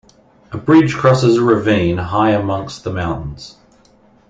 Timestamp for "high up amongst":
1.99-2.83